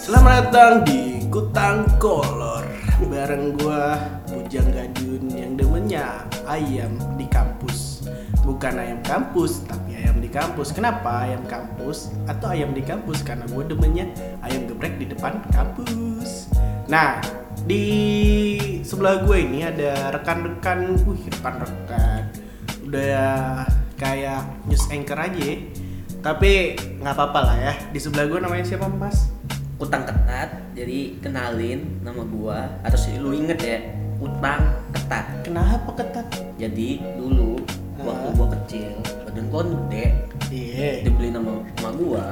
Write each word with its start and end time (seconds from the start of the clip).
Selamat 0.00 0.48
datang 0.48 0.80
di 0.88 1.28
Kutang 1.28 1.84
Kolor 2.00 2.64
Bareng 3.04 3.52
gua 3.60 4.00
Bujang 4.32 4.72
Gadun 4.72 5.28
yang 5.28 5.60
demennya 5.60 6.24
ayam 6.48 6.96
di 7.20 7.28
kampus 7.28 8.08
Bukan 8.40 8.80
ayam 8.80 9.04
kampus, 9.04 9.60
tapi 9.68 10.00
ayam 10.00 10.24
di 10.24 10.32
kampus 10.32 10.72
Kenapa 10.72 11.28
ayam 11.28 11.44
kampus? 11.44 12.08
Atau 12.24 12.48
ayam 12.48 12.72
di 12.72 12.80
kampus? 12.80 13.20
Karena 13.20 13.44
gua 13.52 13.60
demennya 13.60 14.08
ayam 14.40 14.64
geprek 14.72 14.96
di 14.96 15.04
depan 15.04 15.44
kampus 15.52 16.48
Nah, 16.88 17.20
di 17.68 17.84
sebelah 18.80 19.20
gue 19.28 19.36
ini 19.36 19.68
ada 19.68 20.16
rekan-rekan 20.16 20.96
Wih, 21.04 21.28
rekan-rekan 21.28 22.32
Udah 22.88 23.68
kayak 24.00 24.64
news 24.64 24.88
anchor 24.88 25.20
aja 25.20 25.36
ya. 25.44 25.60
Tapi 26.24 26.80
nggak 27.04 27.14
apa-apa 27.20 27.40
lah 27.52 27.56
ya 27.60 27.74
Di 27.92 28.00
sebelah 28.00 28.24
gue 28.32 28.40
namanya 28.40 28.64
siapa 28.64 28.88
mas? 28.88 29.39
Utang 29.80 30.04
ketat 30.04 30.48
jadi 30.70 30.98
kenalin 31.18 31.80
nama 32.00 32.22
gua 32.22 32.68
atau 32.80 32.94
sih 32.94 33.16
lu 33.16 33.32
inget 33.32 33.58
ya 33.58 33.78
utang 34.18 34.60
ketat 34.92 35.24
Kenapa 35.40 35.88
ketat? 35.94 36.26
jadi 36.54 36.88
dulu 37.16 37.56
waktu 37.98 38.26
Ah. 38.26 38.32
gua 38.34 38.48
kecil 38.54 38.92
badan 39.22 39.44
gua 39.48 39.62
gede 39.64 40.04
Iya. 40.50 41.02
dibeli 41.02 41.30
nama 41.30 41.64
sama 41.74 41.90
gua 41.92 42.24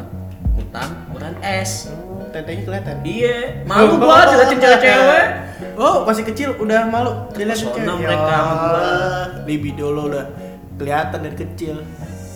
utang 0.55 0.91
ukuran 1.09 1.35
S 1.41 1.89
Oh, 1.89 2.27
tetenya 2.29 2.63
kelihatan. 2.63 2.97
iya 3.01 3.65
malu 3.65 3.97
gua 3.97 4.29
jelasin 4.29 4.59
cewek-cewek 4.63 5.27
Oh, 5.75 6.03
masih 6.03 6.23
kecil 6.25 6.55
udah 6.55 6.87
malu 6.87 7.11
dilihatin 7.33 7.71
Pesona 7.71 7.87
cewek. 7.89 8.03
mereka 8.03 8.27
Ya 8.29 8.37
sama 8.37 8.55
gua. 8.55 8.67
Allah, 8.69 9.27
Libido 9.45 9.87
lo 9.89 10.03
udah 10.07 10.27
kelihatan 10.75 11.19
dari 11.21 11.37
kecil. 11.37 11.77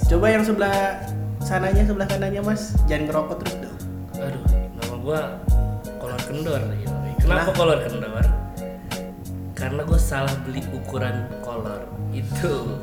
Coba 0.04 0.26
yang 0.28 0.42
sebelah 0.42 1.02
sananya 1.40 1.82
sebelah 1.82 2.06
kanannya 2.06 2.38
Mas, 2.40 2.74
jangan 2.84 3.02
ngerokok 3.04 3.36
terus 3.40 3.54
dong. 3.60 3.76
Aduh, 4.16 4.42
gua 5.02 5.42
kolor 5.98 6.22
kendor. 6.22 6.62
yoi. 6.78 7.12
Kenapa 7.18 7.50
Kenapa? 7.50 7.50
kolor 7.58 7.78
kendor? 7.82 8.26
Karena 9.52 9.82
gue 9.86 10.00
salah 10.00 10.34
beli 10.42 10.58
ukuran 10.74 11.30
kolor 11.46 11.86
itu. 12.10 12.82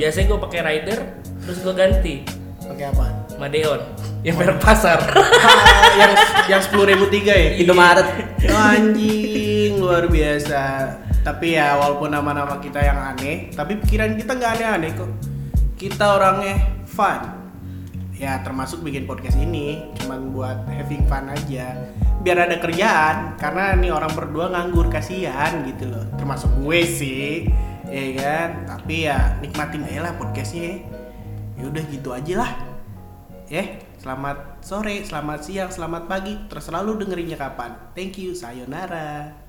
Biasanya 0.00 0.32
gue 0.32 0.38
pakai 0.48 0.60
rider, 0.64 0.98
terus 1.44 1.60
gue 1.60 1.74
ganti 1.76 2.24
Pakai 2.66 2.90
apa? 2.90 3.06
Madeon 3.38 3.80
yang 4.26 4.36
merek 4.40 4.58
pasar. 4.58 4.98
Ah, 5.46 5.94
yang 5.94 6.12
yang 6.50 6.60
sepuluh 6.60 6.90
ribu 6.90 7.06
tiga 7.06 7.30
ya? 7.30 7.54
Indomaret 7.62 8.04
Oh, 8.50 8.58
anjing 8.58 9.78
luar 9.78 10.10
biasa. 10.10 10.90
Tapi 11.22 11.54
ya 11.54 11.78
walaupun 11.78 12.10
nama-nama 12.10 12.58
kita 12.58 12.82
yang 12.82 12.98
aneh, 12.98 13.54
tapi 13.54 13.78
pikiran 13.78 14.18
kita 14.18 14.34
nggak 14.34 14.50
aneh-aneh 14.58 14.90
kok. 14.98 15.10
Kita 15.78 16.18
orangnya 16.18 16.58
fun. 16.84 17.45
Ya 18.16 18.40
termasuk 18.40 18.80
bikin 18.80 19.04
podcast 19.04 19.36
ini 19.36 19.92
cuman 20.00 20.32
buat 20.32 20.64
having 20.72 21.04
fun 21.04 21.28
aja. 21.28 21.76
Biar 22.24 22.48
ada 22.48 22.56
kerjaan 22.56 23.36
karena 23.36 23.76
nih 23.76 23.92
orang 23.92 24.12
berdua 24.16 24.48
nganggur 24.56 24.88
kasihan 24.88 25.60
gitu 25.68 25.92
loh. 25.92 26.04
Termasuk 26.16 26.48
gue 26.64 26.80
sih. 26.88 27.52
Ya 27.86 28.06
kan? 28.16 28.48
Tapi 28.64 29.04
ya 29.04 29.36
nikmatin 29.44 29.84
aja 29.84 30.10
lah 30.10 30.12
podcastnya. 30.16 30.80
Ya 31.60 31.64
udah 31.68 31.84
gitu 31.92 32.16
aja 32.16 32.34
lah. 32.40 32.52
Ya, 33.46 33.78
selamat 34.02 34.58
sore, 34.58 35.06
selamat 35.06 35.46
siang, 35.46 35.70
selamat 35.70 36.10
pagi. 36.10 36.34
Terserah 36.50 36.82
lu 36.82 36.98
dengerinnya 36.98 37.38
kapan. 37.38 37.94
Thank 37.94 38.18
you, 38.18 38.34
sayonara. 38.34 39.45